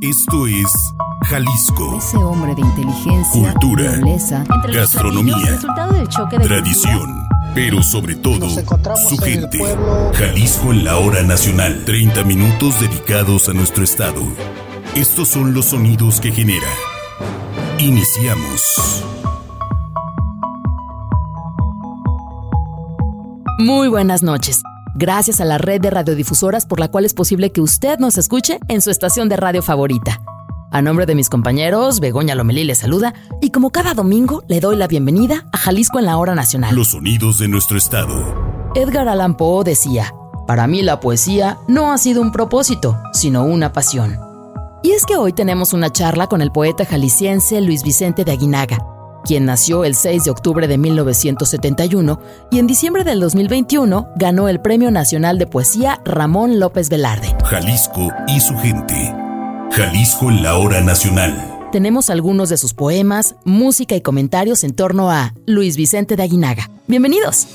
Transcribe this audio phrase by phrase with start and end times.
[0.00, 0.94] Esto es
[1.26, 1.98] Jalisco.
[1.98, 8.48] Ese hombre de inteligencia, Cultura, nobleza, gastronomía, resultado del choque de tradición, pero sobre todo
[8.48, 9.58] su gente.
[10.14, 11.84] Jalisco en la hora nacional.
[11.84, 14.22] 30 minutos dedicados a nuestro estado.
[14.94, 16.68] Estos son los sonidos que genera.
[17.78, 19.04] Iniciamos.
[23.58, 24.62] Muy buenas noches.
[24.94, 28.58] Gracias a la red de radiodifusoras por la cual es posible que usted nos escuche
[28.68, 30.20] en su estación de radio favorita.
[30.72, 34.76] A nombre de mis compañeros, Begoña Lomelí le saluda y como cada domingo le doy
[34.76, 36.74] la bienvenida a Jalisco en la hora nacional.
[36.74, 38.70] Los sonidos de nuestro estado.
[38.74, 40.12] Edgar Allan Poe decía,
[40.46, 44.18] para mí la poesía no ha sido un propósito, sino una pasión.
[44.82, 48.78] Y es que hoy tenemos una charla con el poeta jalisciense Luis Vicente de Aguinaga,
[49.24, 52.20] quien nació el 6 de octubre de 1971
[52.50, 57.34] y en diciembre del 2021 ganó el Premio Nacional de Poesía Ramón López Velarde.
[57.44, 59.14] Jalisco y su gente.
[59.72, 61.58] Jalisco en la hora nacional.
[61.72, 66.68] Tenemos algunos de sus poemas, música y comentarios en torno a Luis Vicente de Aguinaga.
[66.88, 67.46] Bienvenidos.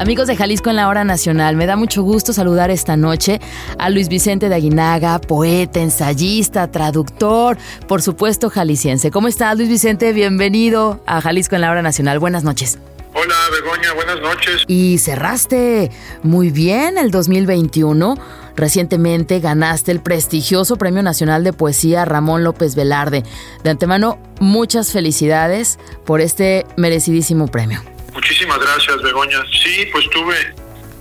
[0.00, 3.38] Amigos de Jalisco en la hora nacional, me da mucho gusto saludar esta noche
[3.78, 9.10] a Luis Vicente de Aguinaga, poeta, ensayista, traductor, por supuesto jalisciense.
[9.10, 10.14] ¿Cómo estás Luis Vicente?
[10.14, 12.18] Bienvenido a Jalisco en la hora nacional.
[12.18, 12.78] Buenas noches.
[13.12, 14.64] Hola Begoña, buenas noches.
[14.68, 15.90] Y cerraste
[16.22, 18.16] muy bien el 2021.
[18.56, 23.22] Recientemente ganaste el prestigioso Premio Nacional de Poesía Ramón López Velarde.
[23.64, 27.82] De antemano, muchas felicidades por este merecidísimo premio.
[28.20, 29.38] Muchísimas gracias Begoña.
[29.64, 30.36] Sí, pues tuve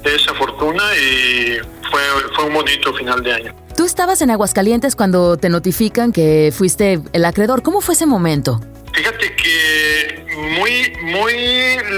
[0.05, 1.57] esa fortuna y
[1.91, 2.01] fue,
[2.33, 3.55] fue un bonito final de año.
[3.75, 7.61] Tú estabas en Aguascalientes cuando te notifican que fuiste el acreedor.
[7.61, 8.61] ¿Cómo fue ese momento?
[8.93, 11.33] Fíjate que muy, muy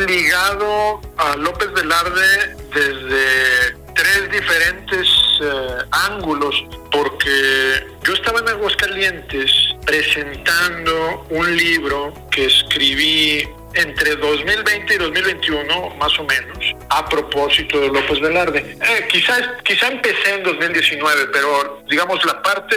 [0.07, 5.07] ligado a López Velarde desde tres diferentes
[5.43, 6.55] eh, ángulos,
[6.91, 9.51] porque yo estaba en Aguascalientes
[9.85, 17.87] presentando un libro que escribí entre 2020 y 2021, más o menos, a propósito de
[17.87, 18.59] López Velarde.
[18.81, 22.75] Eh, quizás, quizá empecé en 2019, pero digamos la parte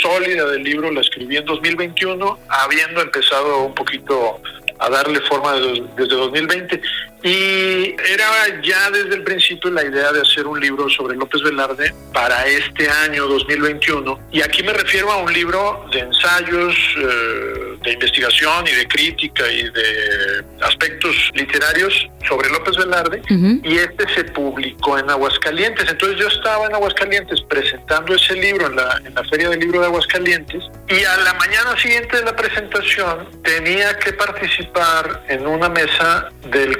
[0.00, 4.40] sólida del libro la escribí en 2021, habiendo empezado un poquito
[4.78, 6.80] a darle forma de- desde 2020.
[7.22, 11.92] Y era ya desde el principio la idea de hacer un libro sobre López Velarde
[12.12, 14.18] para este año 2021.
[14.32, 19.50] Y aquí me refiero a un libro de ensayos, eh, de investigación y de crítica
[19.50, 23.22] y de aspectos literarios sobre López Velarde.
[23.30, 23.60] Ujú.
[23.64, 25.90] Y este se publicó en Aguascalientes.
[25.90, 29.80] Entonces yo estaba en Aguascalientes presentando ese libro en la, en la Feria del Libro
[29.80, 30.62] de Aguascalientes.
[30.88, 36.78] Y a la mañana siguiente de la presentación tenía que participar en una mesa del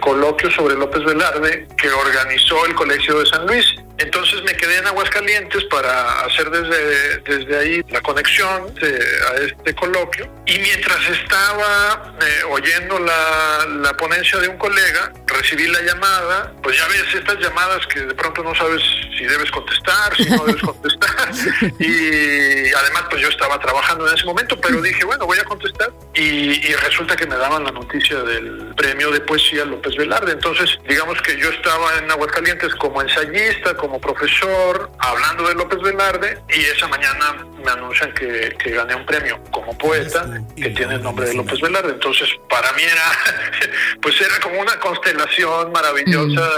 [0.51, 3.67] sobre López Velarde que organizó el Colegio de San Luis.
[4.01, 9.75] Entonces me quedé en Aguascalientes para hacer desde, desde ahí la conexión de- a este
[9.75, 10.29] coloquio.
[10.47, 16.53] Y mientras estaba eh, oyendo la, la ponencia de un colega, recibí la llamada.
[16.63, 18.83] Pues ya ves estas llamadas que de pronto no sabes
[19.19, 21.31] si debes contestar, si no debes contestar.
[21.79, 25.91] y además pues yo estaba trabajando en ese momento, pero dije, bueno, voy a contestar.
[26.15, 26.21] Y,
[26.67, 30.33] y resulta que me daban la noticia del premio de poesía López Velarde.
[30.33, 36.39] Entonces, digamos que yo estaba en Aguascalientes como ensayista, como profesor, hablando de López Velarde,
[36.49, 41.03] y esa mañana me anuncian que, que gané un premio como poeta que tiene el
[41.03, 41.93] nombre de López Velarde.
[41.93, 43.71] Entonces, para mí era,
[44.03, 46.49] pues era como una constelación maravillosa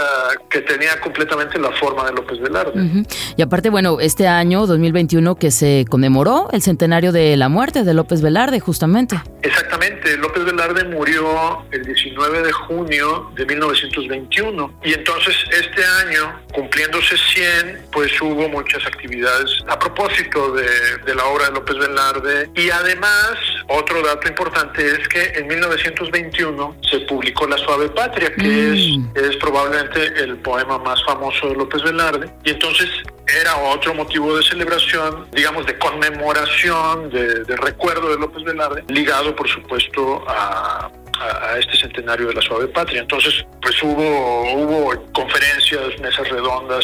[0.49, 2.81] que tenía completamente la forma de López Velarde.
[2.81, 3.03] Ujú.
[3.35, 7.93] Y aparte, bueno, este año 2021 que se conmemoró el centenario de la muerte de
[7.93, 9.21] López Velarde, justamente.
[9.41, 17.15] Exactamente, López Velarde murió el 19 de junio de 1921 y entonces este año, cumpliéndose
[17.33, 20.67] 100, pues hubo muchas actividades a propósito de,
[21.05, 23.35] de la obra de López Velarde y además
[23.67, 29.09] otro dato importante es que en 1921 se publicó La Suave Patria, que Mm.
[29.15, 32.89] es, es probablemente el poema más famoso de López Velarde y entonces
[33.27, 39.35] era otro motivo de celebración, digamos, de conmemoración, de, de recuerdo de López Velarde, ligado,
[39.35, 40.89] por supuesto, a,
[41.19, 43.01] a- a este centenario de la Suave Patria.
[43.01, 46.83] Entonces, pues hubo, hubo conferencias, mesas redondas,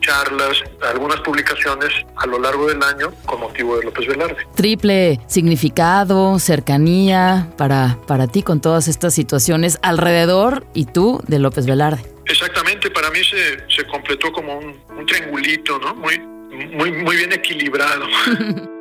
[0.00, 0.56] charlas,
[0.92, 4.36] algunas publicaciones a lo largo del año con motivo de López Velarde.
[4.54, 11.66] Triple significado, cercanía para, para ti con todas estas situaciones alrededor y tú de López
[11.66, 12.02] Velarde.
[12.26, 15.94] Exactamente, para mí se, completó como un, un triangulito, ¿no?
[15.94, 16.18] Muy,
[16.72, 18.06] muy, muy bien equilibrado.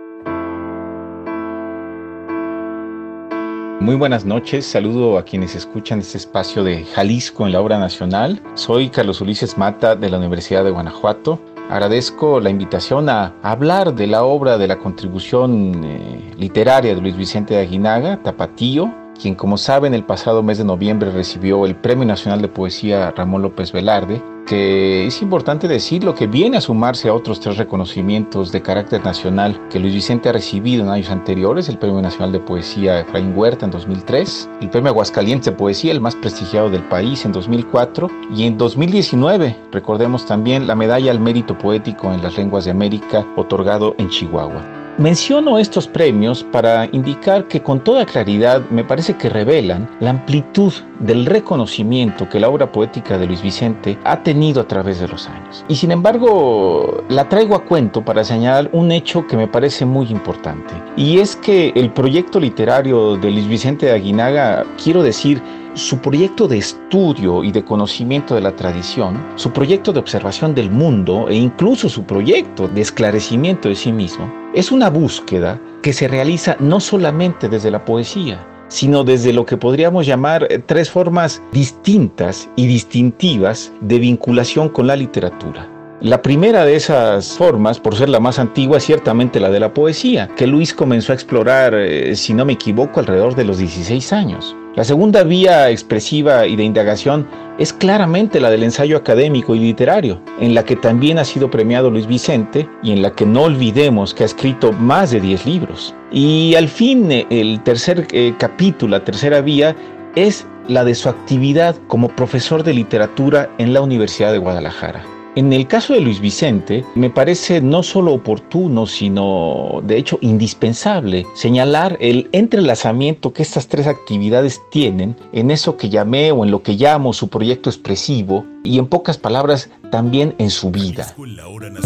[3.83, 8.41] Muy buenas noches, saludo a quienes escuchan este espacio de Jalisco en la obra nacional.
[8.53, 11.38] Soy Carlos Ulises Mata de la Universidad de Guanajuato.
[11.69, 17.17] Agradezco la invitación a hablar de la obra de la contribución eh, literaria de Luis
[17.17, 18.89] Vicente de Aguinaga, Tapatío,
[19.19, 23.42] quien como saben el pasado mes de noviembre recibió el Premio Nacional de Poesía Ramón
[23.42, 28.62] López Velarde, que es importante decirlo que viene a sumarse a otros tres reconocimientos de
[28.62, 33.00] carácter nacional que Luis Vicente ha recibido en años anteriores, el Premio Nacional de Poesía
[33.00, 37.31] Efraín Huerta en 2003, el Premio Aguascalientes de Poesía, el más prestigiado del país en
[37.31, 42.71] 2004, y en 2019, recordemos también la Medalla al Mérito Poético en las Lenguas de
[42.71, 44.82] América, otorgado en Chihuahua.
[44.99, 50.71] Menciono estos premios para indicar que con toda claridad me parece que revelan la amplitud
[50.99, 55.27] del reconocimiento que la obra poética de Luis Vicente ha tenido a través de los
[55.27, 55.65] años.
[55.67, 60.11] Y sin embargo, la traigo a cuento para señalar un hecho que me parece muy
[60.11, 60.75] importante.
[60.95, 65.41] Y es que el proyecto literario de Luis Vicente de Aguinaga, quiero decir,
[65.73, 70.69] su proyecto de estudio y de conocimiento de la tradición, su proyecto de observación del
[70.69, 76.07] mundo e incluso su proyecto de esclarecimiento de sí mismo, es una búsqueda que se
[76.07, 81.41] realiza no solamente desde la poesía, sino desde lo que podríamos llamar eh, tres formas
[81.51, 85.69] distintas y distintivas de vinculación con la literatura.
[86.01, 89.73] La primera de esas formas, por ser la más antigua, es ciertamente la de la
[89.73, 94.11] poesía, que Luis comenzó a explorar, eh, si no me equivoco, alrededor de los 16
[94.11, 94.55] años.
[94.75, 97.27] La segunda vía expresiva y de indagación
[97.63, 101.89] es claramente la del ensayo académico y literario, en la que también ha sido premiado
[101.89, 105.95] Luis Vicente y en la que no olvidemos que ha escrito más de 10 libros.
[106.12, 109.77] Y al fin, eh, el tercer eh, capítulo, la tercera vía,
[110.15, 115.12] es la de su actividad como profesor de literatura en la Universidad de Guadalajara.
[115.35, 121.25] En el caso de Luis Vicente, me parece no solo oportuno, sino de hecho indispensable
[121.33, 126.62] señalar el entrelazamiento que estas tres actividades tienen en eso que llamé o en lo
[126.62, 131.13] que llamo su proyecto expresivo y en pocas palabras también en su vida.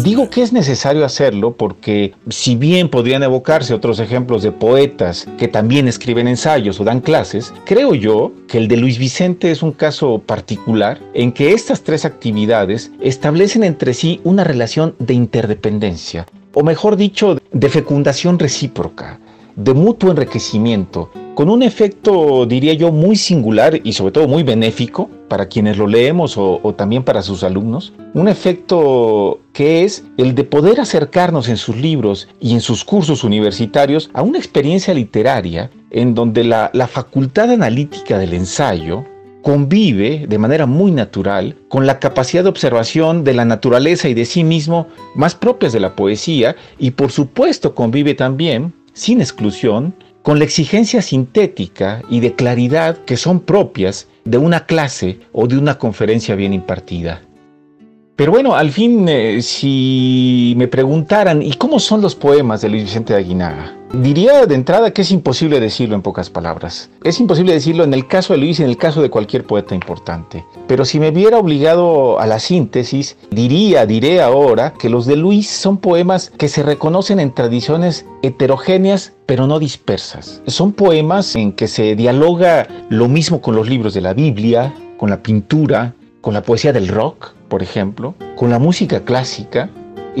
[0.02, 5.48] Digo que es necesario hacerlo porque si bien podrían evocarse otros ejemplos de poetas que
[5.48, 9.72] también escriben ensayos o dan clases, creo yo que el de Luis Vicente es un
[9.72, 16.62] caso particular en que estas tres actividades establecen entre sí una relación de interdependencia, o
[16.62, 19.20] mejor dicho, de fecundación recíproca,
[19.56, 25.10] de mutuo enriquecimiento, con un efecto, diría yo, muy singular y sobre todo muy benéfico
[25.28, 30.44] para quienes lo leemos o, también para sus alumnos, un efecto que es el de
[30.44, 36.14] poder acercarnos en sus libros y en sus cursos universitarios a una experiencia literaria en
[36.14, 39.04] donde la, facultad analítica del ensayo
[39.42, 44.24] convive de manera muy natural con la capacidad de observación de la naturaleza y de
[44.24, 49.94] sí mismo más propias de la poesía y por supuesto convive también, sin exclusión,
[50.28, 55.56] con la exigencia sintética y de claridad que son propias de una clase o de
[55.56, 57.22] una conferencia bien impartida.
[58.14, 62.82] Pero bueno, al fin, eh, si me preguntaran, ¿y cómo son los poemas de Luis
[62.82, 63.77] Vicente de Aguinaga?
[63.92, 66.90] Diría de entrada que es imposible decirlo en pocas palabras.
[67.04, 69.74] Es imposible decirlo en el caso de Luis y en el caso de cualquier poeta
[69.74, 70.44] importante.
[70.66, 75.48] Pero si me viera obligado a la síntesis, diría, diré ahora, que los de Luis
[75.48, 80.42] son poemas que se reconocen en tradiciones heterogéneas pero no dispersas.
[80.46, 85.08] Son poemas en que se dialoga lo mismo con los libros de la Biblia, con
[85.08, 89.70] la pintura, con la poesía del rock, por ejemplo, con la música clásica,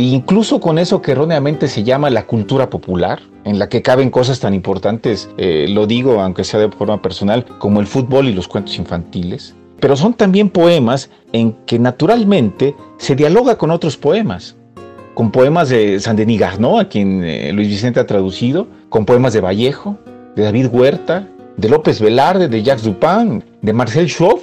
[0.02, 4.40] incluso con eso que erróneamente se llama la cultura popular, en la que caben cosas
[4.40, 8.46] tan importantes, eh, lo digo aunque sea de forma personal, como el fútbol y los
[8.46, 9.54] cuentos infantiles.
[9.80, 14.56] Pero son también poemas en que naturalmente se dialoga con otros poemas,
[15.14, 19.40] con poemas de Saint-Denis Garneau, a quien eh, Luis Vicente ha traducido, con poemas de
[19.40, 19.98] Vallejo,
[20.36, 21.26] de David Huerta,
[21.56, 24.37] de López Velarde, de Jacques Dupin, de Marcel Chauve,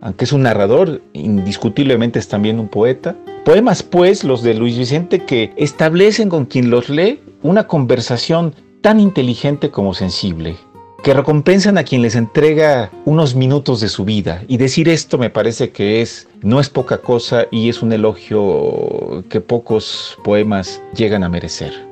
[0.00, 3.16] aunque es un narrador, indiscutiblemente es también un poeta.
[3.44, 9.00] Poemas, pues, los de Luis Vicente, que establecen con quien los lee una conversación tan
[9.00, 10.56] inteligente como sensible,
[11.02, 14.42] que recompensan a quien les entrega unos minutos de su vida.
[14.48, 19.24] Y decir esto me parece que es, no es poca cosa y es un elogio
[19.28, 21.87] que pocos poemas llegan a merecer.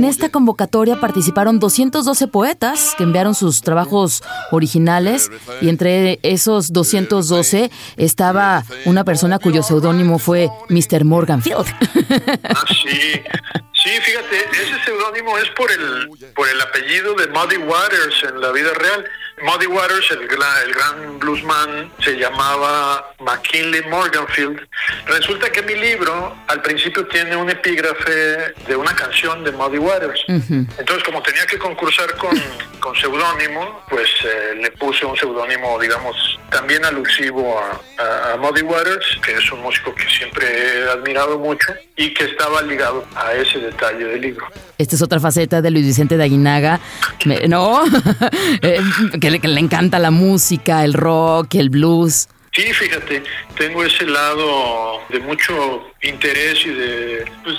[0.00, 5.30] En esta convocatoria participaron 212 poetas que enviaron sus trabajos originales
[5.60, 11.04] y entre esos 212 estaba una persona cuyo seudónimo fue Mr.
[11.04, 11.66] Morganfield.
[12.42, 13.22] Ah, sí.
[13.82, 18.52] Sí, fíjate, ese seudónimo es por el, por el apellido de Muddy Waters en la
[18.52, 19.04] vida real.
[19.42, 24.60] Muddy Waters, el, el gran bluesman, se llamaba McKinley Morganfield.
[25.06, 30.20] Resulta que mi libro al principio tiene un epígrafe de una canción de Muddy Waters.
[30.28, 32.30] Entonces, como tenía que concursar con,
[32.80, 39.18] con seudónimo, pues eh, le puse un seudónimo, digamos, también alusivo a, a, Muddy Waters,
[39.24, 43.58] que es un músico que siempre he admirado mucho y que estaba ligado a ese
[43.58, 44.46] detalle del libro.
[44.78, 46.80] Esta es otra faceta de Luis Vicente de Aguinaga,
[47.48, 47.82] ¿no?
[48.62, 48.80] Eh,
[49.20, 52.28] que, le, que le encanta la música, el rock, el blues.
[52.52, 53.22] Sí, fíjate,
[53.56, 57.56] tengo ese lado de mucho interés y de, pues,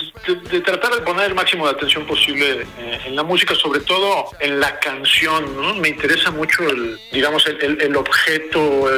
[0.50, 4.30] de, tratar de poner el máximo de atención posible eh, en la música, sobre todo
[4.40, 5.74] en la canción, ¿no?
[5.74, 8.90] Me interesa mucho, el, digamos, el, el, objeto,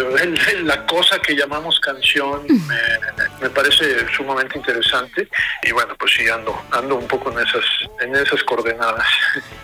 [0.63, 5.29] la cosa que llamamos canción, me, me, parece sumamente interesante
[5.63, 7.65] y bueno, pues sí, ando, ando un poco en esas,
[8.01, 9.07] en esas coordenadas.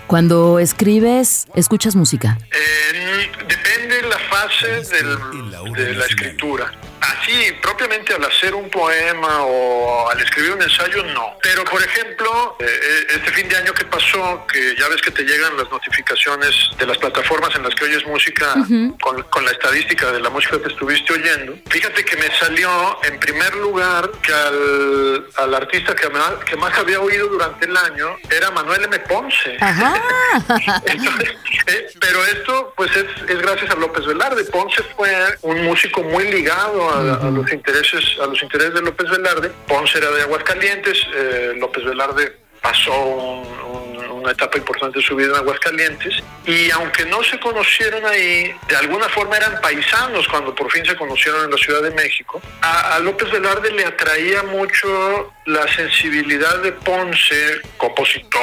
[0.06, 2.36] Cuando escribes, ¿escuchas música?
[2.52, 6.70] Eh, depende la fase del, de la escritura.
[7.00, 11.34] Así, propiamente al hacer un poema o al escribir un ensayo, no.
[11.42, 15.10] Pero, por ejemplo, eh, eh, este fin de año que pasó, que ya ves que
[15.10, 18.54] te llegan las notificaciones de las plataformas en las que oyes música
[19.00, 23.18] con, con, la estadística de la música que estuviste oyendo, fíjate que me salió en
[23.18, 26.08] primer lugar que al, al artista que,
[26.44, 28.98] que, más había oído durante el año era Manuel M.
[29.00, 29.56] Ponce.
[30.84, 31.30] Entonces,
[31.66, 34.44] eh, pero esto, pues, es, es gracias a López Velarde.
[34.44, 35.10] Ponce fue
[35.42, 39.50] un músico muy ligado a, los intereses a los intereses de López Velarde.
[39.66, 45.36] Ponce era de Aguascalientes, eh, López Velarde pasó una etapa importante de su vida en
[45.36, 50.84] Aguascalientes y aunque no se conocieron ahí, de alguna forma eran paisanos cuando por fin
[50.84, 52.42] se conocieron en la Ciudad de México.
[52.60, 58.42] A, a López Velarde le atraía mucho la sensibilidad de Ponce, compositor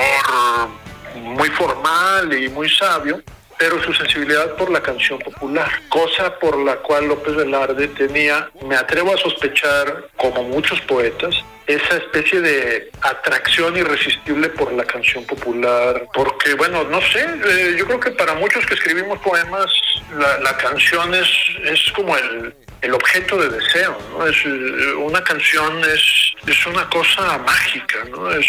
[1.18, 3.22] muy formal y muy sabio,
[3.58, 8.76] pero su sensibilidad por la canción popular, cosa por la cual López Velarde tenía, me
[8.76, 11.36] atrevo a sospechar, como muchos poetas,
[11.66, 17.86] esa especie de atracción irresistible por la canción popular, porque bueno, no sé, eh, yo
[17.86, 19.70] creo que para muchos que escribimos poemas,
[20.18, 21.28] la, la canción es,
[21.66, 24.28] es como el, el objeto de deseo, ¿no?
[24.28, 28.32] Es, eh, una canción es, es una cosa mágica, ¿no?
[28.32, 28.46] Es,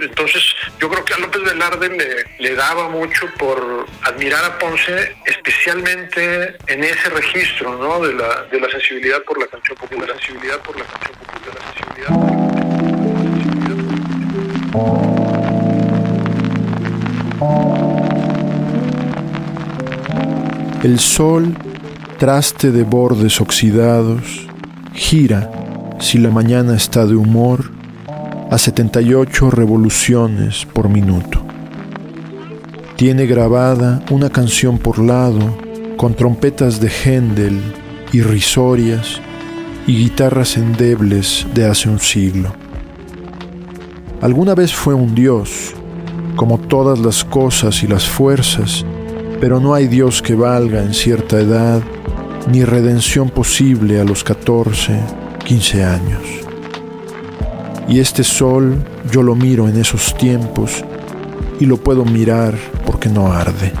[0.00, 5.16] entonces yo creo que a López Velarde le, le daba mucho por admirar a Ponce,
[5.24, 8.00] especialmente en ese registro, ¿no?
[8.06, 11.54] De la, de la sensibilidad por la canción popular, la sensibilidad por la canción popular,
[11.54, 13.00] la sensibilidad por la canción popular.
[20.82, 21.54] El sol
[22.20, 24.46] traste de bordes oxidados,
[24.92, 25.50] gira,
[26.00, 27.70] si la mañana está de humor,
[28.50, 31.42] a 78 revoluciones por minuto.
[32.96, 35.56] Tiene grabada una canción por lado,
[35.96, 37.58] con trompetas de Händel,
[38.12, 39.18] irrisorias
[39.86, 42.52] y guitarras endebles de hace un siglo.
[44.20, 45.72] Alguna vez fue un dios,
[46.36, 48.84] como todas las cosas y las fuerzas,
[49.40, 51.82] pero no hay Dios que valga en cierta edad
[52.48, 54.98] ni redención posible a los 14,
[55.44, 56.22] 15 años.
[57.88, 58.76] Y este sol
[59.10, 60.84] yo lo miro en esos tiempos
[61.58, 62.54] y lo puedo mirar
[62.86, 63.72] porque no arde.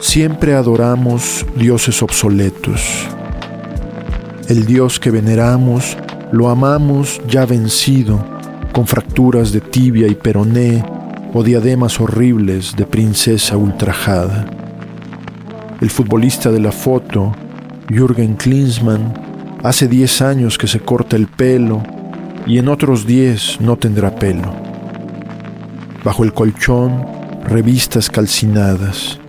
[0.00, 2.80] Siempre adoramos dioses obsoletos.
[4.48, 5.96] El Dios que veneramos
[6.32, 8.24] lo amamos ya vencido,
[8.72, 10.84] con fracturas de tibia y peroné
[11.32, 14.57] o diademas horribles de princesa ultrajada
[15.80, 17.32] el futbolista de la foto,
[17.88, 19.14] Jürgen Klinsmann,
[19.62, 21.82] hace 10 años que se corta el pelo
[22.46, 24.52] y en otros 10 no tendrá pelo.
[26.04, 27.06] Bajo el colchón,
[27.44, 29.20] revistas calcinadas.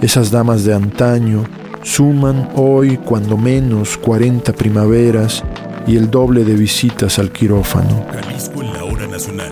[0.00, 1.44] Esas damas de antaño
[1.82, 5.44] suman hoy cuando menos 40 primaveras
[5.86, 8.06] y el doble de visitas al quirófano.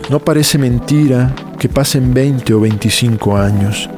[0.09, 3.91] No parece mentira que pasen 20 o 25 años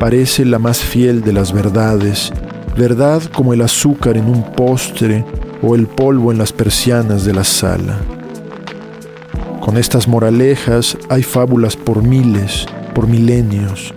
[0.00, 2.32] parece la más fiel de las verdades,
[2.74, 5.26] verdad como el azúcar en un postre
[5.62, 7.98] o el polvo en las persianas de la sala.
[9.60, 12.64] Con estas moralejas hay fábulas por miles,
[12.94, 13.92] por milenios,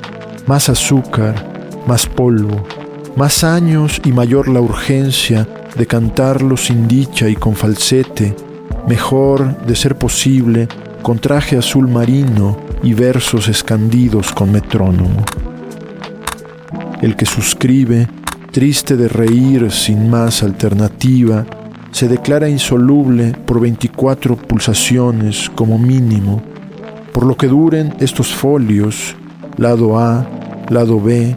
[0.45, 2.65] más azúcar, más polvo,
[3.15, 8.35] más años y mayor la urgencia de cantarlo sin dicha y con falsete,
[8.89, 10.67] mejor, de ser posible,
[11.01, 15.23] con traje azul marino y versos escandidos con metrónomo
[17.03, 18.07] el que suscribe,
[18.51, 21.45] triste de reír sin más alternativa,
[21.91, 26.41] se declara insoluble por 24 pulsaciones como mínimo,
[27.11, 29.17] por lo que duren estos folios,
[29.57, 30.25] lado A,
[30.69, 31.35] lado B,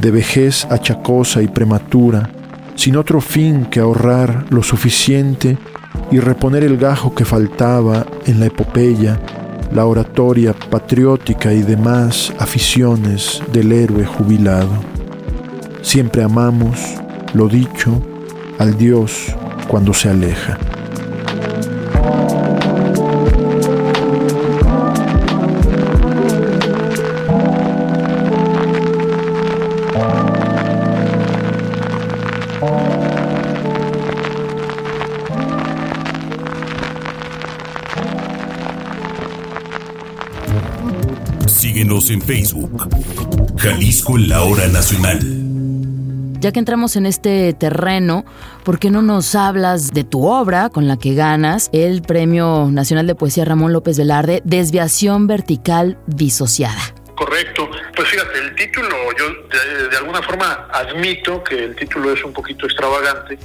[0.00, 2.30] de vejez achacosa y prematura,
[2.76, 5.58] sin otro fin que ahorrar lo suficiente
[6.12, 9.18] y reponer el gajo que faltaba en la epopeya,
[9.74, 14.70] la oratoria patriótica y demás aficiones del héroe jubilado.
[15.82, 16.78] Siempre amamos,
[17.34, 18.00] lo dicho,
[18.58, 19.34] al Dios
[19.66, 20.58] cuando se aleja.
[42.00, 42.88] Síguenos en Facebook.
[43.56, 45.20] Jalisco en la hora nacional.
[46.40, 48.24] Ya que entramos en este terreno,
[48.64, 53.06] ¿por qué no nos hablas de tu obra con la que ganas el Premio Nacional
[53.06, 56.82] de Poesía Ramón López Velarde, Desviación Vertical Disociada?
[57.16, 57.68] Correcto.
[58.04, 59.30] Pues fíjate, el título, yo
[59.88, 63.38] de, alguna forma admito que el título es un poquito extravagante.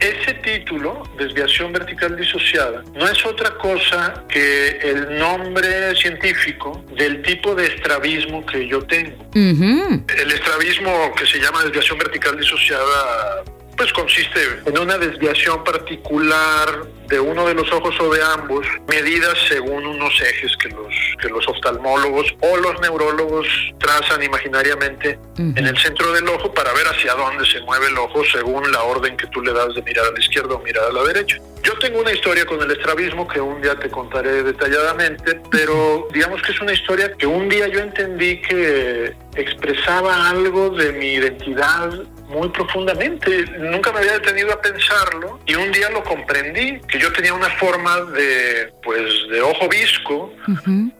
[0.00, 7.54] Ese título, Desviación Vertical Disociada, no es otra cosa que el nombre científico del tipo
[7.54, 9.16] de estrabismo que yo tengo.
[9.34, 13.44] El estrabismo que se llama desviación vertical disociada
[13.82, 19.36] pues consiste en una desviación particular de uno de los ojos o de ambos, medidas
[19.48, 23.44] según unos ejes que los, que los oftalmólogos o los neurólogos
[23.80, 28.22] trazan imaginariamente en el centro del ojo para ver hacia dónde se mueve el ojo
[28.30, 30.92] según la orden que tú le das de mirar a la izquierda o mirar a
[30.92, 31.38] la derecha.
[31.64, 36.40] Yo tengo una historia con el estrabismo que un día te contaré detalladamente, pero digamos
[36.42, 41.90] que es una historia que un día yo entendí que expresaba algo de mi identidad
[42.32, 43.44] muy profundamente.
[43.58, 47.50] Nunca me había detenido a pensarlo y un día lo comprendí, que yo tenía una
[47.50, 50.32] forma de, pues, de ojo visco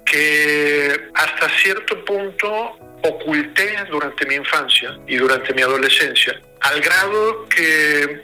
[0.04, 8.22] que hasta cierto punto oculté durante mi infancia y durante mi adolescencia, al grado que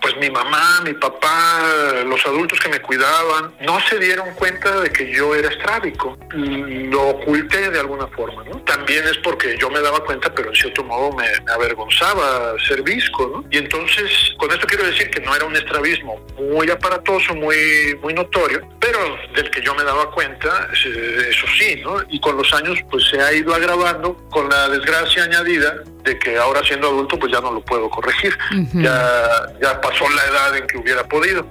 [0.00, 1.62] pues mi mamá, mi papá,
[2.04, 6.16] los adultos que me cuidaban, no se dieron cuenta de que yo era estrábico.
[6.32, 8.58] Lo oculté de alguna forma, ¿no?
[8.60, 13.30] También es porque yo me daba cuenta, pero en cierto modo me, avergonzaba ser visco,
[13.34, 13.44] ¿no?
[13.50, 18.14] Y entonces, con esto quiero decir que no era un estrabismo muy aparatoso, muy, muy
[18.14, 18.98] notorio, pero
[19.34, 22.02] del que yo me daba cuenta, eso sí, ¿no?
[22.08, 26.38] Y con los años, pues se ha ido agravando con la desgracia añadida de que
[26.38, 28.38] ahora siendo adulto pues ya no lo puedo corregir,
[28.74, 31.48] ya, ya pasó la edad en que hubiera podido.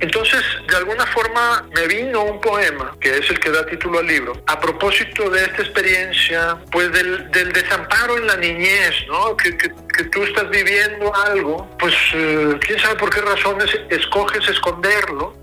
[0.00, 4.06] Entonces, de alguna forma me vino un poema, que es el que da título al
[4.06, 9.36] libro, a propósito de esta experiencia, pues del, del desamparo en la niñez, ¿no?
[9.36, 9.70] Que, que,
[10.10, 15.36] tú estás viviendo algo, pues eh, quién sabe por qué razones escoges esconderlo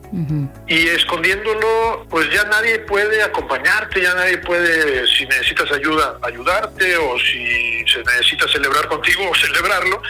[0.67, 7.17] y escondiéndolo, pues ya nadie puede acompañarte, ya nadie puede, si necesitas ayuda, ayudarte, o
[7.17, 10.01] si se necesita celebrar contigo, celebrarlo,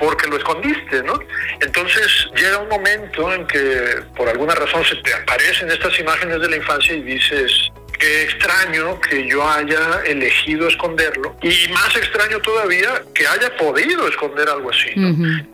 [0.00, 1.20] porque lo escondiste, ¿no?
[1.60, 6.48] Entonces llega un momento en que por alguna razón se te aparecen estas imágenes de
[6.48, 13.02] la infancia y dices, qué extraño que yo haya elegido esconderlo y más extraño todavía
[13.14, 14.90] que haya podido esconder algo así.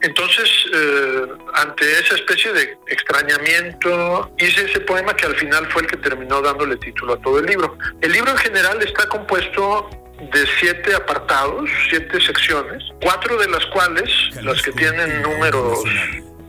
[0.00, 1.22] Entonces, eh,
[1.54, 6.40] ante esa especie de extrañamiento, hice ese poema que al final fue el que terminó
[6.40, 7.76] dándole título a todo el libro.
[8.00, 14.10] El libro en general está compuesto de siete apartados, siete secciones, cuatro de las cuales,
[14.42, 15.82] las que tienen números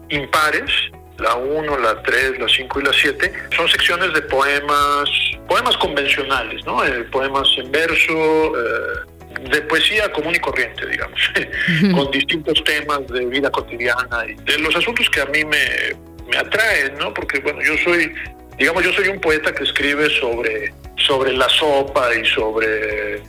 [0.10, 0.72] impares,
[1.18, 5.10] la 1, la 3, la 5 y la 7, son secciones de poemas,
[5.48, 6.84] poemas convencionales, ¿no?
[6.86, 11.20] Eh, poemas en verso, eh, de poesía común y corriente, digamos,
[11.94, 15.96] con distintos temas de vida cotidiana y de los asuntos que a mí me,
[16.30, 17.14] me atraen, ¿no?
[17.14, 18.14] Porque, bueno, yo soy,
[18.58, 23.16] digamos, yo soy un poeta que escribe sobre sobre la sopa y sobre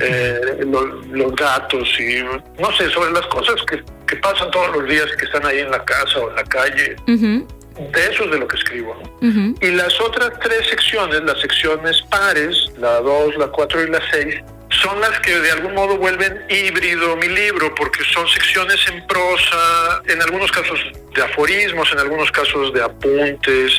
[0.00, 2.22] eh, los, gatos y
[2.60, 5.70] no sé, sobre las cosas que, que, pasan todos los días que están ahí en
[5.70, 6.96] la casa o en la calle.
[7.06, 8.96] De eso es de lo que escribo.
[9.20, 14.34] Y las otras tres secciones, las secciones pares, la 2, la 4 y la 6,
[14.82, 20.02] son las que de algún modo vuelven híbrido mi libro, porque son secciones en prosa,
[20.06, 20.80] en algunos casos
[21.14, 23.72] de aforismos, en algunos casos de apuntes,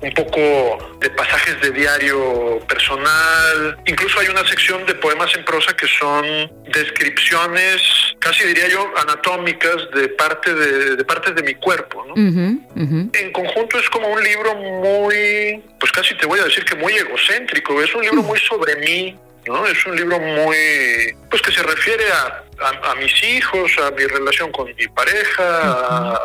[0.00, 3.78] un poco de pasajes de diario personal.
[3.86, 6.24] Incluso hay una sección de poemas en prosa que son
[6.72, 7.82] descripciones,
[8.18, 12.04] casi diría yo, anatómicas de parte de, de partes de mi cuerpo.
[12.14, 16.92] En conjunto es como un libro muy, pues casi te voy a decir que muy
[16.94, 17.80] egocéntrico.
[17.82, 19.16] Es un libro muy sobre mí,
[19.48, 24.52] Es un libro muy, pues que se refiere a, a, mis hijos, a mi relación
[24.52, 26.18] con mi pareja,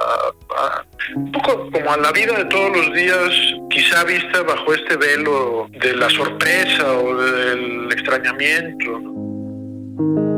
[1.16, 3.30] un poco como a la vida de todos los días,
[3.70, 10.33] quizá vista bajo este velo de la sorpresa o del extrañamiento.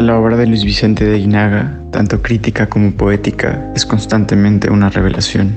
[0.00, 5.52] La obra de Luis Vicente de Guinaga, tanto crítica como poética, es constantemente una revelación.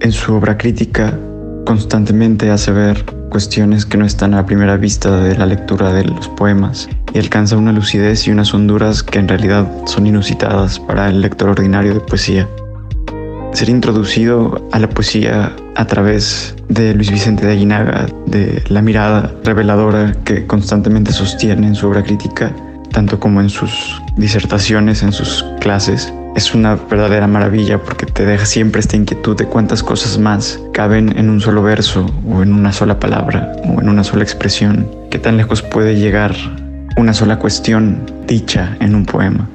[0.00, 1.18] En su obra crítica,
[1.64, 6.28] constantemente hace ver cuestiones que no están a primera vista de la lectura de los
[6.28, 11.20] poemas y alcanza una lucidez y unas honduras que en realidad son inusitadas para el
[11.20, 12.48] lector ordinario de poesía.
[13.52, 19.34] Ser introducido a la poesía a través de Luis Vicente de Aguinaga, de la mirada
[19.42, 22.52] reveladora que constantemente sostiene en su obra crítica,
[22.92, 28.46] tanto como en sus disertaciones, en sus clases, es una verdadera maravilla porque te deja
[28.46, 32.72] siempre esta inquietud de cuántas cosas más caben en un solo verso o en una
[32.72, 36.34] sola palabra o en una sola expresión, qué tan lejos puede llegar
[36.96, 39.48] una sola cuestión dicha en un poema.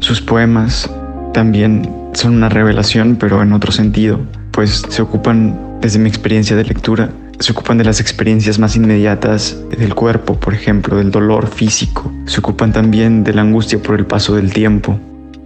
[0.00, 0.90] Sus poemas
[1.32, 6.64] también son una revelación, pero en otro sentido, pues se ocupan, desde mi experiencia de
[6.64, 12.12] lectura, se ocupan de las experiencias más inmediatas del cuerpo, por ejemplo, del dolor físico.
[12.26, 14.98] Se ocupan también de la angustia por el paso del tiempo.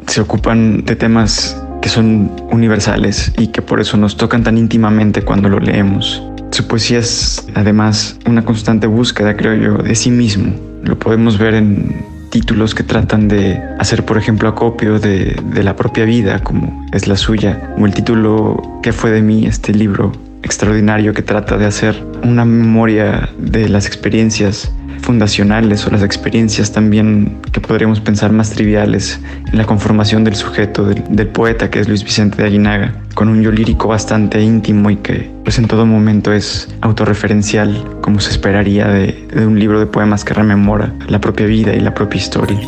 [0.06, 5.22] Se ocupan de temas que son universales y que por eso nos tocan tan íntimamente
[5.22, 6.22] cuando lo leemos.
[6.50, 11.54] Su poesía es además una constante búsqueda, creo yo, de sí mismo, lo podemos ver
[11.54, 17.06] en títulos que tratan de hacer, por ejemplo, acopio de, la propia vida, como es
[17.06, 19.46] la suya, como el título ¿Qué fue de mí?
[19.46, 24.72] Este libro extraordinario que trata de hacer una memoria de las experiencias
[25.08, 29.18] fundacionales o las experiencias también que podríamos pensar más triviales
[29.50, 33.42] en la conformación del sujeto, del, poeta que es Luis Vicente de Aguinaga, con un
[33.42, 38.88] yo lírico bastante íntimo y que pues en todo momento es autorreferencial, como se esperaría
[38.88, 42.58] de, de un libro de poemas que rememora la propia vida y la propia historia.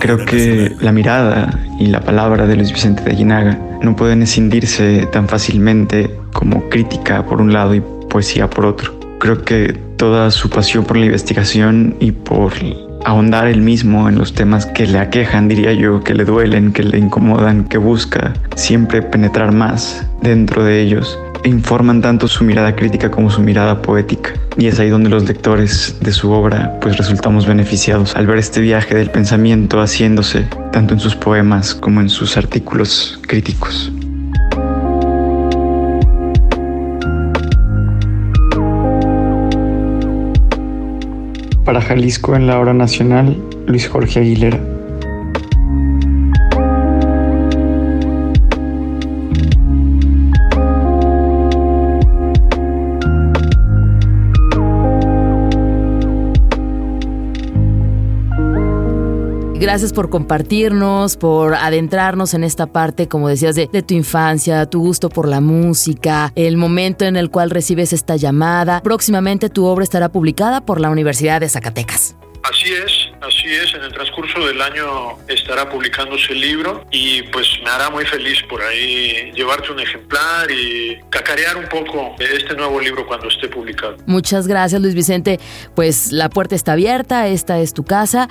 [0.00, 5.06] Creo que la mirada y la palabra de Luis Vicente de Aguinaga no pueden escindirse
[5.12, 8.98] tan fácilmente como crítica por un lado y poesía por otro.
[9.20, 12.52] Creo que toda su pasión por la investigación y por
[13.04, 16.82] ahondar él mismo en los temas que le aquejan, diría yo, que le duelen, que
[16.82, 21.16] le incomodan, que busca siempre penetrar más dentro de ellos,
[21.48, 24.32] informan tanto su mirada crítica como su mirada poética.
[24.56, 28.60] Y es ahí donde los lectores de su obra pues resultamos beneficiados al ver este
[28.60, 33.92] viaje del pensamiento haciéndose tanto en sus poemas como en sus artículos críticos.
[41.64, 44.75] Para Jalisco en la hora nacional, Luis Jorge Aguilera.
[59.66, 65.08] Gracias por compartirnos, por adentrarnos en esta parte, como decías, de, tu infancia, tu gusto
[65.08, 68.80] por la música, el momento en el cual recibes esta llamada.
[68.80, 72.14] Próximamente tu obra estará publicada por la Universidad de Zacatecas.
[72.50, 73.74] Así es, así es.
[73.74, 78.40] En el transcurso del año estará publicándose el libro y pues me hará muy feliz
[78.48, 83.96] por ahí llevarte un ejemplar y cacarear un poco este nuevo libro cuando esté publicado.
[84.06, 85.40] Muchas gracias Luis Vicente.
[85.74, 88.28] Pues la puerta está abierta, esta es tu casa.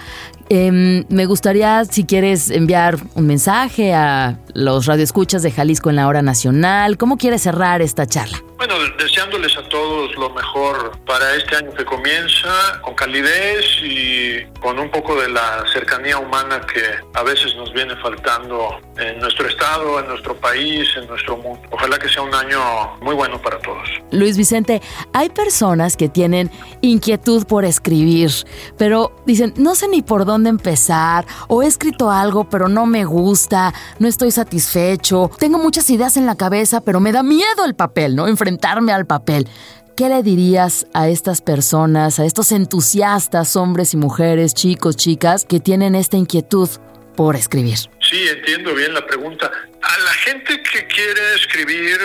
[0.49, 6.08] Em, me gustaría, si quieres, enviar un mensaje a los radioescuchas de Jalisco en la
[6.08, 6.97] hora nacional.
[6.97, 8.41] ¿Cómo quieres cerrar esta charla?
[8.58, 14.79] Bueno, deseándoles a todos lo mejor para este año que comienza, con calidez y con
[14.79, 16.81] un poco de la cercanía humana que
[17.13, 21.60] a veces nos viene faltando en nuestro estado, en nuestro país, en nuestro mundo.
[21.71, 23.89] Ojalá que sea un año muy bueno para todos.
[24.12, 24.81] Luis Vicente,
[25.12, 28.31] hay personas que tienen inquietud por escribir,
[28.77, 33.05] pero dicen, no sé ni por dónde empezar, o he escrito algo, pero no me
[33.05, 37.75] gusta, no estoy satisfecho, tengo muchas ideas en la cabeza, pero me da miedo el
[37.75, 38.27] papel, ¿no?
[38.27, 39.47] enfrentarme al papel.
[39.95, 45.61] ¿Qué le dirías a estas personas, a estos entusiastas, hombres y mujeres, chicos, chicas, que
[45.61, 46.69] tienen esta inquietud
[47.15, 47.77] por escribir?
[47.77, 49.49] Sí, entiendo bien la pregunta.
[49.81, 51.97] A la gente que quiere escribir,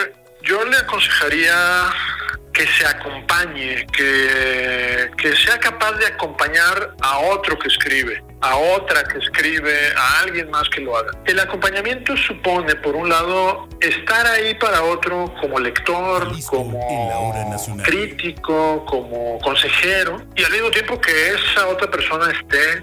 [0.42, 1.52] yo le aconsejaría
[2.52, 9.04] que se acompañe, que, que sea capaz de acompañar a otro que escribe, a otra
[9.04, 11.12] que escribe, a alguien más que lo haga.
[11.26, 17.32] El acompañamiento supone, por un lado, estar ahí para otro como lector, como
[17.84, 22.82] crítico, como consejero, y al mismo tiempo que esa otra persona esté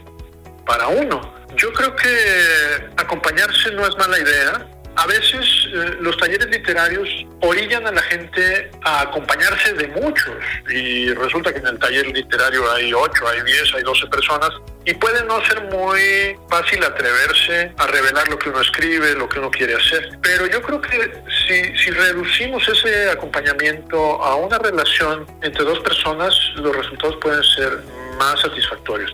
[0.65, 1.35] para uno.
[1.55, 7.07] Yo creo que acompañarse no es mala idea, a veces eh, los talleres literarios
[7.41, 10.35] orillan a la gente a acompañarse de muchos
[10.69, 14.49] y resulta que en el taller literario hay 8, hay 10, hay 12 personas
[14.85, 19.37] y puede no ser muy fácil atreverse a revelar lo que uno escribe, lo que
[19.37, 20.17] uno quiere hacer.
[20.23, 21.13] Pero yo creo que
[21.47, 27.83] si, si reducimos ese acompañamiento a una relación entre dos personas, los resultados pueden ser
[28.17, 29.13] más satisfactorios.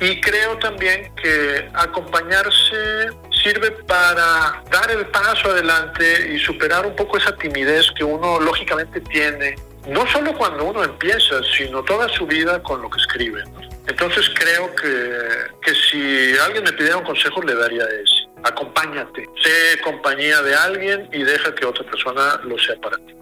[0.00, 3.10] Y creo también que acompañarse
[3.44, 9.00] sirve para dar el paso adelante y superar un poco esa timidez que uno lógicamente
[9.02, 9.54] tiene,
[9.86, 13.44] no solo cuando uno empieza, sino toda su vida con lo que escribe.
[13.86, 15.18] Entonces creo que,
[15.62, 18.24] que si alguien me pidiera un consejo le daría ese.
[18.42, 23.14] Acompáñate, sé compañía de alguien y deja que otra persona lo sea para ti.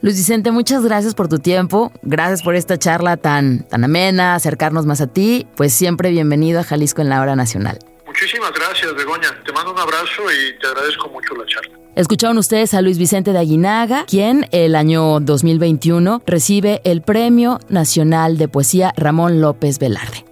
[0.00, 4.84] Luis Vicente, muchas gracias por tu tiempo, gracias por esta charla tan, tan amena, acercarnos
[4.84, 7.78] más a ti, pues siempre bienvenido a Jalisco en la Hora Nacional.
[8.14, 9.42] Muchísimas gracias, Begoña.
[9.44, 11.76] Te mando un abrazo y te agradezco mucho la charla.
[11.96, 18.38] Escucharon ustedes a Luis Vicente de Aguinaga, quien el año 2021 recibe el Premio Nacional
[18.38, 20.24] de Poesía Ramón López Velarde.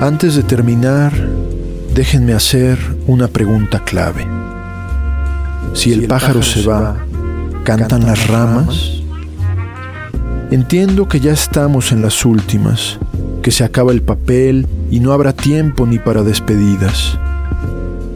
[0.00, 1.12] Antes de terminar,
[1.94, 4.24] déjenme hacer una pregunta clave.
[5.72, 6.96] Si el pájaro se va,
[7.64, 9.02] ¿cantan las ramas?
[10.52, 12.98] Entiendo que ya estamos en las últimas,
[13.42, 17.18] que se acaba el papel y no habrá tiempo ni para despedidas.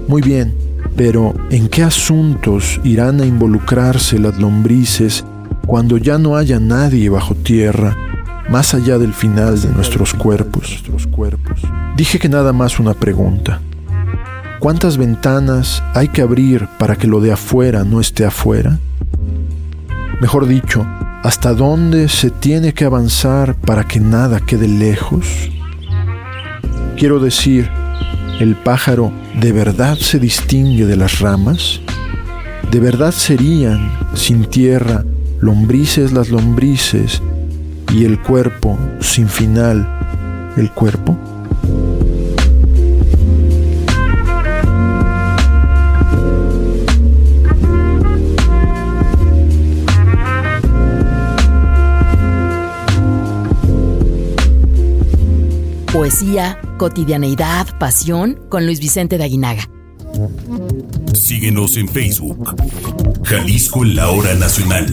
[0.07, 0.55] Muy bien,
[0.97, 5.25] pero ¿en qué asuntos irán a involucrarse las lombrices
[5.67, 7.97] cuando ya no haya nadie bajo tierra
[8.49, 10.83] más allá del final de nuestros cuerpos.
[11.97, 13.61] Dije que nada más una pregunta.
[14.63, 18.79] ¿Cuántas ventanas hay que abrir para que lo de afuera no esté afuera?
[20.21, 20.87] Mejor dicho,
[21.25, 25.27] ¿hasta dónde se tiene que avanzar para que nada quede lejos?
[26.97, 27.69] Quiero decir,
[28.39, 31.81] ¿el pájaro de verdad se distingue de las ramas?
[32.71, 35.05] ¿De verdad serían, sin tierra,
[35.41, 37.21] lombrices las lombrices
[37.93, 39.89] y el cuerpo sin final,
[40.57, 41.19] el cuerpo?
[55.93, 59.69] Poesía, cotidianeidad, pasión con Luis Vicente de Aguinaga.
[61.13, 62.57] Síguenos en Facebook.
[63.25, 64.87] Jalisco en la hora nacional.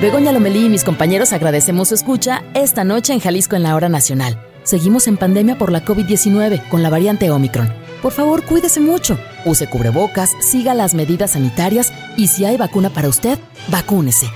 [0.00, 3.90] Begoña Lomelí y mis compañeros agradecemos su escucha esta noche en Jalisco en la Hora
[3.90, 4.42] Nacional.
[4.62, 7.70] Seguimos en pandemia por la COVID-19 con la variante Omicron.
[8.00, 9.18] Por favor, cuídese mucho.
[9.44, 14.30] Use cubrebocas, siga las medidas sanitarias y si hay vacuna para usted, vacúnese.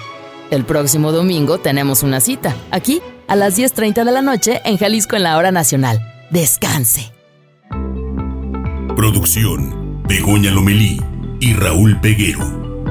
[0.51, 5.17] El próximo domingo tenemos una cita, aquí, a las 10.30 de la noche en Jalisco
[5.17, 6.01] en la Hora Nacional.
[6.31, 7.13] Descanse.
[8.97, 11.01] Producción, Begoña Lomelí
[11.41, 12.83] y Raúl Peguero.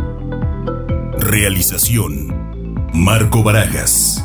[1.19, 4.23] Realización, Marco Barajas.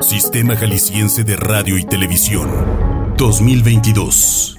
[0.00, 2.48] Sistema Jalisciense de Radio y Televisión.
[3.18, 4.58] 2022.